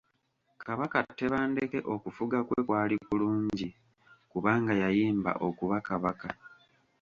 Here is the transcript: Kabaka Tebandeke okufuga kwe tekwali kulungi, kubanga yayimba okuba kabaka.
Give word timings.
Kabaka 0.63 0.97
Tebandeke 1.17 1.79
okufuga 1.93 2.37
kwe 2.47 2.55
tekwali 2.59 2.95
kulungi, 3.07 3.67
kubanga 4.31 4.73
yayimba 4.81 5.31
okuba 5.47 5.77
kabaka. 5.87 6.29